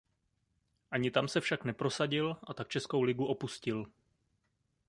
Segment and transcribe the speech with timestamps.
[0.91, 3.85] Ani tam se však neprosadil a tak českou ligu opustil.